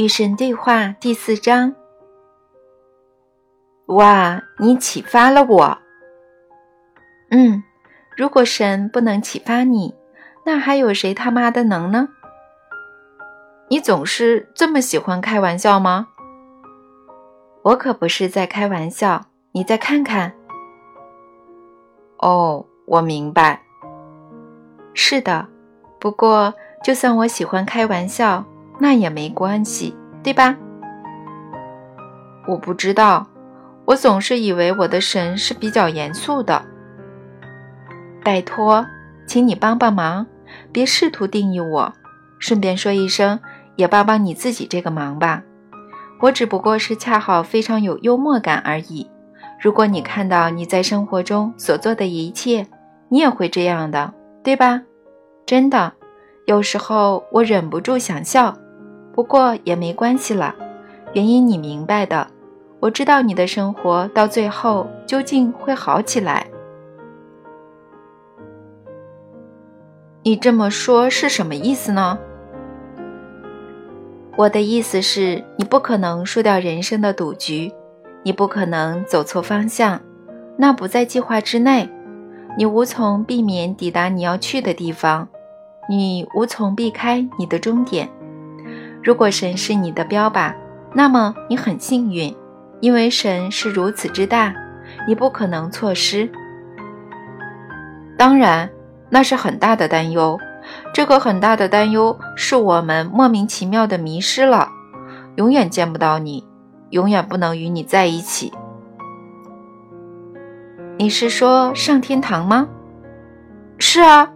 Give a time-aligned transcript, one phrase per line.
[0.00, 1.74] 与神对话第四章。
[3.88, 5.78] 哇，你启发了我。
[7.30, 7.62] 嗯，
[8.16, 9.94] 如果神不能启发你，
[10.46, 12.08] 那还有谁他妈的能呢？
[13.68, 16.08] 你总是这么喜欢开玩笑吗？
[17.60, 20.32] 我可不是在开玩笑，你再看看。
[22.20, 23.60] 哦，我明白。
[24.94, 25.46] 是的，
[25.98, 28.42] 不过就算我喜欢开玩笑，
[28.78, 30.56] 那也没关系，对吧？
[32.46, 33.26] 我不知道，
[33.84, 36.62] 我总是以为我的神是比较严肃的。
[38.24, 38.86] 拜托，
[39.26, 40.26] 请你帮帮忙，
[40.72, 41.92] 别试图定义我。
[42.38, 43.38] 顺便说一声。
[43.76, 45.42] 也帮帮你自己这个忙吧，
[46.20, 49.10] 我只不过是恰好非常有幽默感而已。
[49.58, 52.66] 如果你看到你在生活中所做的一切，
[53.08, 54.12] 你也会这样的，
[54.44, 54.82] 对吧？
[55.46, 55.94] 真的，
[56.44, 58.54] 有时候我忍不住想笑，
[59.20, 60.54] 不过也没关系了，
[61.12, 62.26] 原因你明白的。
[62.80, 66.46] 我知道你的生活到最后究竟会好起来。
[70.22, 72.18] 你这么说是什么意思呢？
[74.36, 77.70] 我的意思是，你不可能输掉人生的赌局，
[78.22, 80.00] 你不可能走错方向，
[80.56, 81.86] 那不在计划之内，
[82.56, 85.28] 你无从避免抵达你要去的地方，
[85.90, 88.08] 你无从避开你的终点。
[89.02, 90.54] 如果神是你的标靶，
[90.92, 92.36] 那么你很幸运，
[92.80, 94.54] 因为神是如此之大，
[95.06, 96.30] 你不可能错失。
[98.18, 98.68] 当然，
[99.08, 100.38] 那是很大的担忧。
[100.92, 104.68] 这个很大的担忧是我们莫名其妙的迷失了，
[105.36, 106.46] 永远见不到你，
[106.90, 108.52] 永远不能与你在一起。
[110.98, 112.68] 你是说上天堂吗？
[113.78, 114.30] 是啊，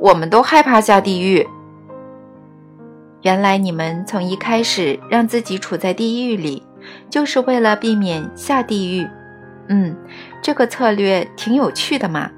[0.00, 1.46] 我们都害怕下地狱。
[3.22, 6.62] 原来你们从一开始让自己处在地狱里，
[7.10, 9.08] 就是为了避免下地狱。
[9.68, 9.96] 嗯，
[10.42, 12.30] 这个策略挺有趣的嘛。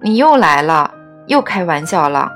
[0.00, 0.94] 你又来了。
[1.26, 2.30] 又开玩笑了，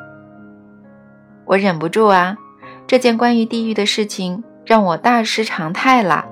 [1.44, 2.38] 我忍不住啊！
[2.86, 6.24] 这件关于地狱的事情让我大失常态了。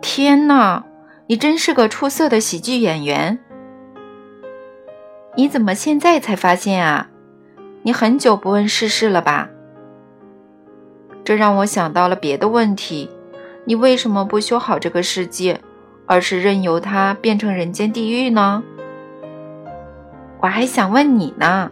[0.00, 0.82] 天哪，
[1.26, 3.38] 你真是个出色的喜剧演员！
[5.36, 7.09] 你怎么现在才发现啊？
[7.82, 9.48] 你很久不问世事了吧？
[11.24, 13.08] 这让我想到了别的问题：
[13.64, 15.60] 你为什么不修好这个世界，
[16.04, 18.62] 而是任由它变成人间地狱呢？
[20.42, 21.70] 我还想问你呢，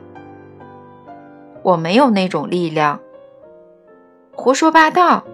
[1.63, 2.99] 我没有那种力量。
[4.33, 5.25] 胡说八道！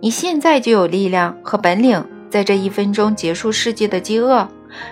[0.00, 4.46] 你现在就有力量和本领，在这一分钟结束世界的饥饿，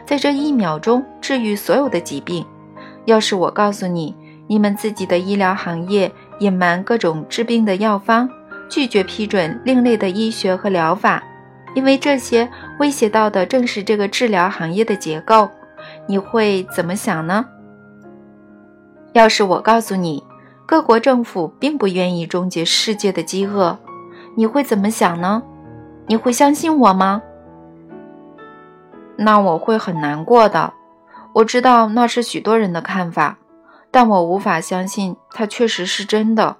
[0.06, 2.44] 在这一秒钟治愈所有的疾病。
[3.04, 8.28] 要是我告诉你，你们自己的医疗行业隐瞒各种治病的药方，
[8.68, 11.22] 拒绝批准另类的医学和疗法，
[11.74, 12.48] 因为这些
[12.78, 15.48] 威胁到的正是这个治疗行业的结构，
[16.06, 17.46] 你会怎么想呢？
[19.12, 20.22] 要是我告诉你，
[20.66, 23.78] 各国政府并不愿意终结世界的饥饿，
[24.36, 25.42] 你会怎么想呢？
[26.06, 27.22] 你会相信我吗？
[29.16, 30.72] 那我会很难过的。
[31.32, 33.38] 我知道那是许多人的看法，
[33.96, 36.58] 但我无法相信它确实是真的。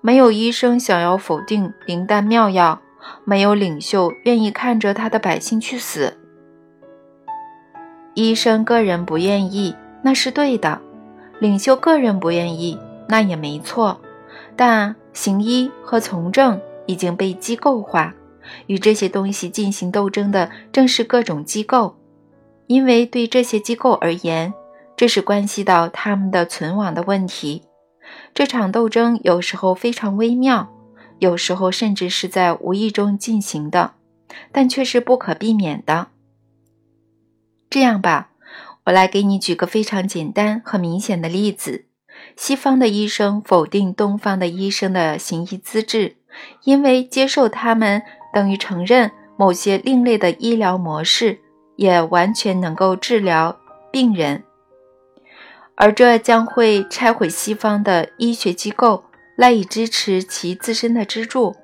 [0.00, 2.80] 没有医生想要否定灵丹妙药，
[3.26, 6.16] 没有领袖愿意看着他的百姓去死。
[8.14, 10.80] 医生个人不愿意，那是对的。
[11.38, 14.00] 领袖个人不愿意，那也没错，
[14.56, 18.14] 但行医和从政已经被机构化，
[18.68, 21.94] 与这些东西进行斗争的正是各种机构，
[22.68, 24.54] 因为对这些机构而言，
[25.00, 27.62] 这是关系到他们的存亡的问题。
[28.34, 30.70] 这场斗争有时候非常微妙，
[31.20, 33.94] 有时候甚至是在无意中进行的，
[34.52, 36.08] 但却是不可避免的。
[37.70, 38.32] 这样吧。
[38.84, 41.86] 我来给你举个非常简单和明显的例子：
[42.36, 46.16] 西方的医生否定东方的医生的行医资质，
[46.64, 48.02] 因为接受他们
[48.34, 51.40] 等于承认某些另类的医疗模式
[51.76, 53.58] 也完全能够治疗
[53.90, 54.44] 病人，
[55.80, 59.02] 而这将会拆毁西方的医学机构
[59.34, 61.56] 赖以支持其自身的支柱。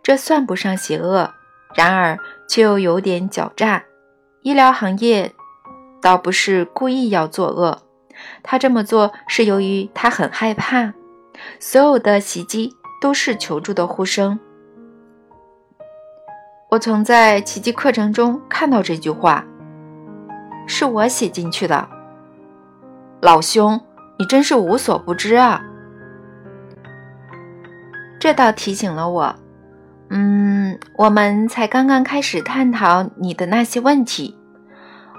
[0.00, 1.34] 这算不上邪恶，
[1.74, 2.16] 然而
[2.48, 3.82] 却又有点狡诈。
[4.42, 5.32] 医疗行业。
[6.02, 7.82] 倒不是故意要作恶，
[8.42, 10.94] 他这么做是由于他很害怕。
[11.58, 14.40] 所有的袭击都是求助的呼声。
[16.70, 19.44] 我曾在奇迹课程中看到这句话，
[20.66, 21.86] 是我写进去的。
[23.22, 23.78] 老兄，
[24.18, 25.62] 你真是无所不知啊！
[28.18, 29.34] 这倒提醒了我。
[30.08, 34.36] 嗯，我们才刚刚开始探讨你的那些问题。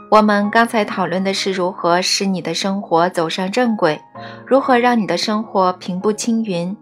[0.09, 4.01] 我们刚才讨论的是如何使你的生活走上正轨，
[4.47, 6.75] 如何让你的生活平步青云。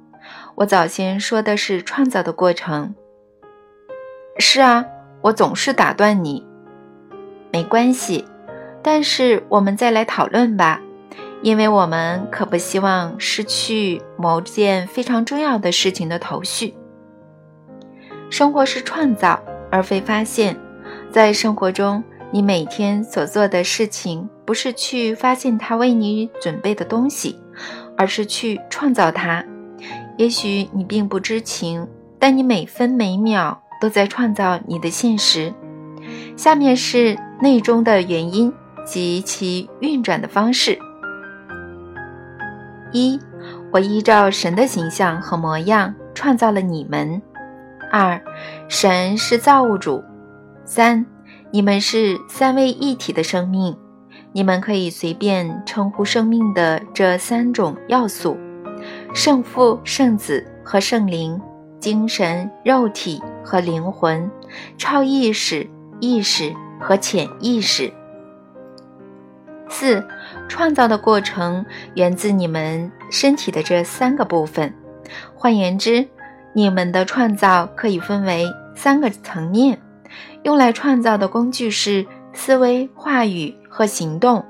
[0.56, 2.95] 我早先说的是创造的过程。
[4.38, 4.86] 是啊，
[5.21, 6.48] 我总是打断你。
[7.51, 8.25] 没关系，
[8.81, 10.81] 但是我们再来讨论吧，
[11.41, 16.74] 因为我们可不希望失去某件非常重要的事情的头绪。
[18.30, 19.41] 生活是创造，
[19.71, 20.56] 而非发现。
[21.12, 27.39] 在生活中，你每天所做的事情，不是去发现他为你准备的东西，
[27.97, 29.44] 而是去创造它。
[30.18, 31.88] 也许你并不知情，
[32.19, 35.53] 但你每分每秒都在创造你的现实。
[36.35, 38.53] 下面是内中的原因
[38.85, 40.77] 及其运转的方式：
[42.91, 43.19] 一，
[43.71, 47.21] 我依照神的形象和模样创造了你们。
[47.91, 48.21] 二，
[48.68, 50.03] 神是造物主。
[50.65, 51.06] 三，
[51.51, 53.75] 你们是三位一体的生命。
[54.31, 58.38] 你们可以随便称呼生命的这三种要素：
[59.13, 61.39] 圣父、圣子和圣灵；
[61.80, 64.30] 精神、肉体和灵魂；
[64.77, 65.68] 超意识、
[66.00, 67.92] 意识和潜意识。
[69.69, 70.04] 四，
[70.48, 74.74] 创造的过程源自你们身体的这三个部分。
[75.33, 76.07] 换言之，
[76.54, 78.45] 你们的创造可以分为
[78.75, 79.80] 三个层面，
[80.44, 84.44] 用来创造的工具是思维、话语和行动。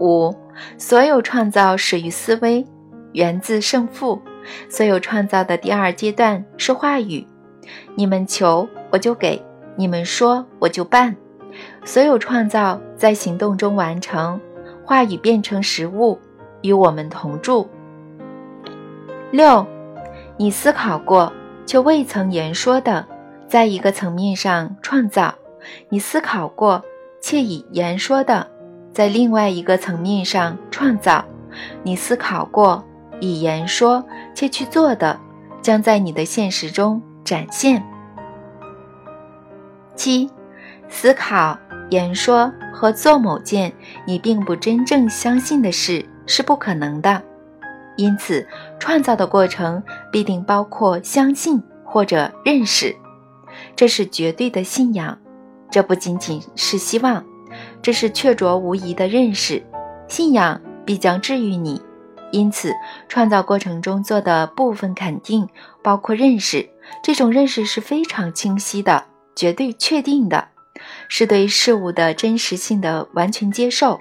[0.00, 0.34] 五，
[0.76, 2.66] 所有创造始于思维，
[3.12, 4.20] 源自胜负。
[4.68, 7.26] 所有创造的第二阶段是话语。
[7.94, 9.42] 你们求，我就给；
[9.76, 11.14] 你们说，我就办。
[11.84, 14.40] 所有创造在行动中完成，
[14.84, 16.18] 话语变成实物，
[16.62, 17.68] 与我们同住。
[19.30, 19.66] 六。
[20.40, 21.32] 你思考过
[21.66, 23.04] 却未曾言说的，
[23.48, 25.34] 在一个层面上创造；
[25.88, 26.80] 你思考过
[27.20, 28.46] 且已言说的，
[28.92, 31.24] 在另外一个层面上创造；
[31.82, 32.84] 你思考过
[33.18, 35.18] 已言说且去做的，
[35.60, 37.84] 将在你的现实中展现。
[39.96, 40.30] 七，
[40.88, 41.58] 思考、
[41.90, 43.72] 言说和做某件
[44.06, 47.22] 你并不真正相信的事是不可能的。
[47.96, 48.46] 因此，
[48.78, 49.82] 创造的过程
[50.12, 52.94] 必定包括相信或者认识，
[53.74, 55.18] 这是绝对的信仰。
[55.70, 57.24] 这不仅仅是希望，
[57.82, 59.62] 这是确凿无疑的认识。
[60.06, 61.82] 信仰必将治愈你。
[62.30, 62.72] 因此，
[63.08, 65.48] 创造过程中做的部分肯定
[65.82, 66.68] 包括认识。
[67.02, 69.04] 这种认识是非常清晰的、
[69.34, 70.48] 绝对确定的，
[71.08, 73.98] 是对事物的真实性的完全接受。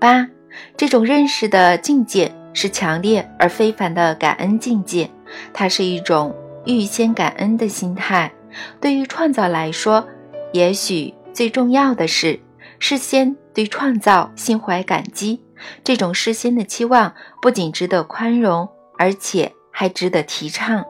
[0.00, 0.28] 八。
[0.76, 5.08] 这种认识的境界是强烈而非凡的感恩境界，
[5.52, 6.34] 它是一种
[6.66, 8.32] 预先感恩的心态。
[8.80, 10.04] 对于创造来说，
[10.52, 12.40] 也许最重要的是
[12.80, 15.40] 事先对创造心怀感激。
[15.84, 18.68] 这种事先的期望不仅值得宽容，
[18.98, 20.84] 而且还值得提倡。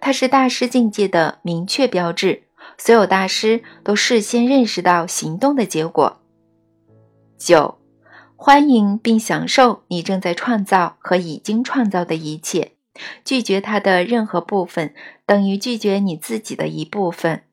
[0.00, 2.44] 它是大师境界的明确标志。
[2.78, 6.20] 所有大师都事先认识到行动的结果。
[7.38, 7.78] 九。
[8.38, 12.72] 欢迎并享受你正在创造和已经创造的一切，
[13.24, 14.92] 拒绝它的任何部分
[15.24, 17.44] 等于拒绝你自己的一部分。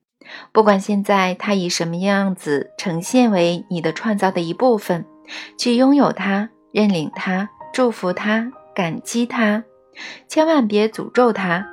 [0.51, 5.06] 不管现在它以什么样子呈现为你的创造的一部分，
[5.58, 9.63] 去拥有它、认领它、祝福它、感激它。
[10.27, 11.65] 千万别诅咒它，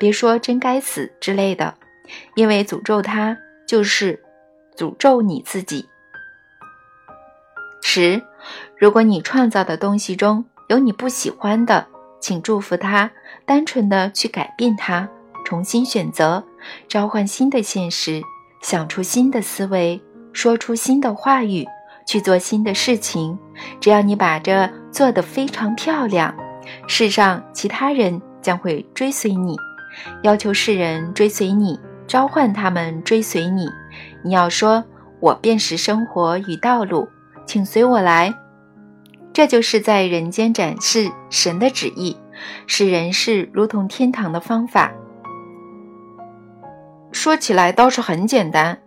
[0.00, 1.74] 别说“真该死”之类的，
[2.34, 3.36] 因为诅咒他
[3.66, 4.22] 就是
[4.76, 5.88] 诅咒你自己。
[7.82, 8.22] 十。
[8.78, 11.86] 如果你创造的东西中有你不喜欢的，
[12.20, 13.10] 请祝福它，
[13.44, 15.08] 单纯的去改变它，
[15.44, 16.44] 重新选择，
[16.86, 18.20] 召唤新的现实，
[18.60, 20.00] 想出新的思维，
[20.32, 21.66] 说出新的话语，
[22.06, 23.36] 去做新的事情。
[23.80, 26.34] 只要你把这做得非常漂亮，
[26.86, 29.56] 世上其他人将会追随你。
[30.22, 33.68] 要求世人追随你，召唤他们追随你。
[34.22, 34.84] 你要说
[35.20, 37.08] ：“我便是生活与道路，
[37.46, 38.34] 请随我来。”
[39.32, 42.16] 这就是在人间展示神的旨意，
[42.66, 44.92] 使人世如同天堂的方法。
[47.12, 48.78] 说起来倒是很简单，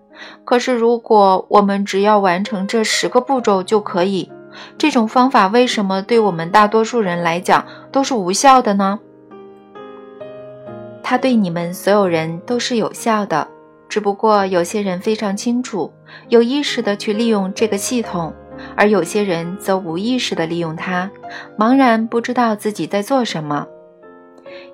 [0.45, 4.31] 可是如果我们只要完成这十个步骤就可以，
[4.77, 8.99] 这种方法为什么对我们大多数人来讲都是无效的呢？
[11.09, 13.47] 它对你们所有人都是有效的，
[13.89, 15.91] 只不过有些人非常清楚，
[16.27, 18.31] 有意识的去利用这个系统。
[18.75, 21.09] 而有些人则无意识地利用它，
[21.57, 23.65] 茫然不知道自己在做什么。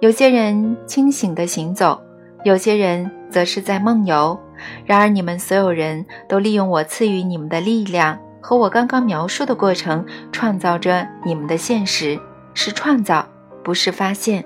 [0.01, 2.01] 有些人清醒地行走，
[2.43, 4.37] 有些人则是在梦游。
[4.85, 12.19] 然而，你们所有人都利用我赐予你们的力量和我刚刚描述的过程，创造着你们的现实，
[12.53, 13.25] 是创造，
[13.63, 14.43] 不是发现。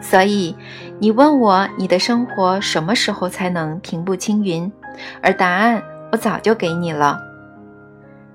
[0.00, 0.56] 所以，
[0.98, 4.70] 你问我你的生活什么时候才能平步青云，
[5.22, 7.20] 而答案我早就给你了。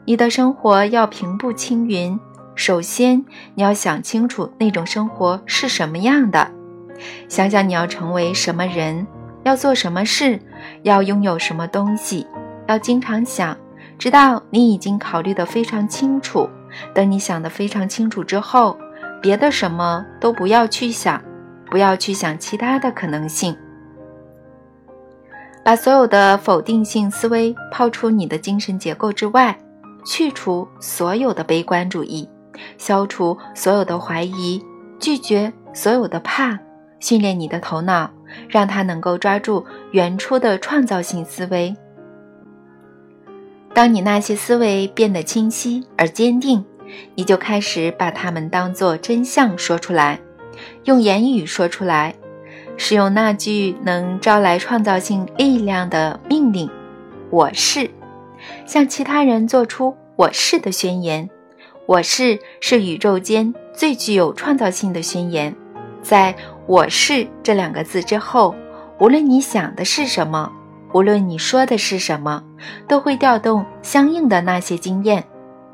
[0.06, 2.20] 你的生活要平步青云，
[2.54, 6.52] 首先你要想清楚那种生活是什么样的，
[7.28, 9.08] 想想你要成为什么人，
[9.44, 10.40] 要做什么事，
[10.84, 12.28] 要拥有什么东西，
[12.68, 13.58] 要经常想，
[13.98, 16.48] 直到你已经考虑的非常清楚。
[16.94, 18.78] 等你想的非常清楚之后，
[19.22, 21.20] 别的什么都不要去想。
[21.70, 23.56] 不要去想其他的可能性，
[25.64, 29.58] 把所有的否定性思维抛出你的精神结构之外，
[30.06, 32.30] 去除所有的悲观主义，
[32.78, 34.64] 消除所有的怀疑，
[35.00, 36.58] 拒绝所有的怕，
[37.00, 38.10] 训练你的头脑，
[38.48, 41.76] 让它能够抓住原初的创造性思维。
[43.74, 46.64] 当你那些思维变得清晰而坚定，
[47.16, 50.20] 你就开始把它们当作真相说出来。
[50.84, 52.16] 用言语说出来，
[52.78, 56.70] 使用那句能招来创造性力量的命令
[57.30, 57.90] ：“我是。”
[58.66, 61.30] 向其他人做出“我是”的宣言。
[61.88, 65.56] “我是”是宇宙间最具有创造性的宣言。
[66.02, 66.36] 在
[66.68, 68.54] 我是这两个字之后，
[69.00, 70.52] 无论你想的是什么，
[70.94, 72.44] 无论你说的是什么，
[72.88, 75.24] 都会调动相应的那些经验，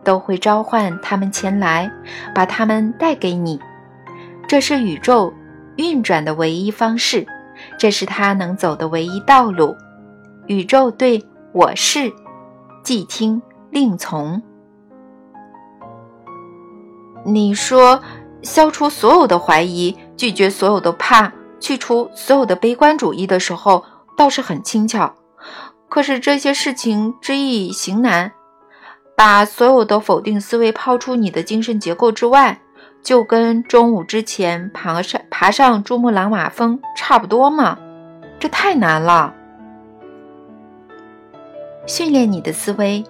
[0.04, 1.92] 都会召唤他们前来，
[2.34, 3.60] 把他们带给你。
[4.52, 5.34] 这是宇宙
[5.78, 7.26] 运转的唯一方式，
[7.78, 9.78] 这是它能走的唯一道路。
[10.46, 12.12] 宇宙对我是
[12.84, 14.44] 既听令从。
[17.24, 18.04] 你说，
[18.44, 21.32] 消除所有的怀疑，拒绝所有的怕，
[21.62, 23.86] 去除所有的悲观主义的时候，
[24.18, 25.16] 倒是很轻巧。
[25.88, 28.34] 可是这些事情知易行难，
[29.16, 32.61] 把所有的否定思维抛出你的精神结构之外。
[33.04, 37.78] 就跟中午之前爬上爬上珠穆朗玛峰差不多嘛，
[38.40, 39.34] 这太难了。
[41.88, 43.04] 训练你的思维，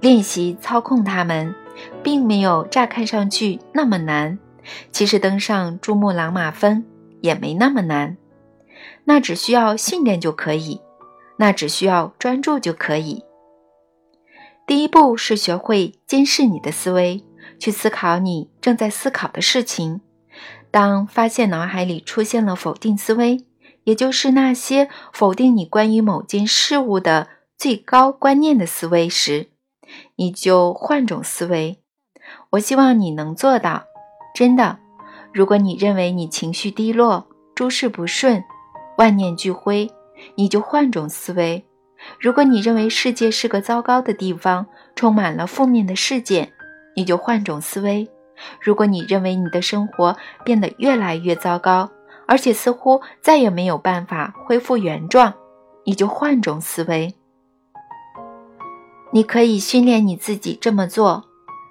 [0.00, 1.54] 练习操控它们，
[2.02, 4.38] 并没有乍看上去那么难。
[4.90, 6.84] 其实登上珠穆朗玛峰
[7.20, 8.16] 也没那么难，
[9.04, 10.80] 那只需要训练就可以，
[11.36, 13.22] 那只需要专注就可以。
[14.66, 17.22] 第一步是学会监视你的思维。
[17.58, 20.00] 去思考你正在思考的事情。
[20.70, 23.44] 当发现脑海里出现了否定思维，
[23.84, 29.48] 也就是那些否定你关于某件事物的最高观念的思维时，
[30.16, 31.78] 你就换种思维。
[32.50, 33.84] 我希望你能做到，
[34.34, 34.78] 真的。
[35.32, 38.42] 如果你认为你情绪低落、诸事不顺、
[38.98, 39.90] 万念俱灰，
[40.36, 41.64] 你就换种思维。
[42.18, 46.52] 如果你认为世界是个糟糕的地方，充满了负面的事件。
[46.94, 48.08] 你就换种思维。
[48.60, 51.88] 如果你认为你的生活变得越来越糟糕，
[52.26, 55.32] 而且似乎再也没有办法恢复原状，
[55.84, 57.14] 你就换种思维。
[59.12, 61.24] 你可以训练你自己这么做，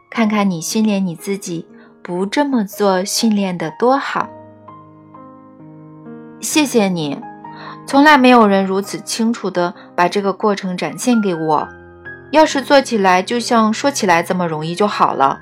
[0.10, 1.68] 看看你训练你自己
[2.02, 4.30] 不这么做训练的多好。
[6.40, 7.20] 谢谢你，
[7.86, 11.68] 从来没有人如此清楚地把这个过程展现给我。
[12.34, 15.40] 要是做起来就像说起来这么容易就好了，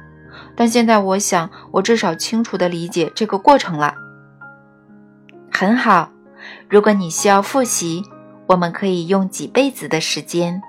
[0.57, 3.95] 但现在我想，我至少清楚地理解这个过程了。
[5.49, 6.11] 很好，
[6.67, 8.03] 如果你需要复习，
[8.45, 10.61] 我们可以用几辈子的时间。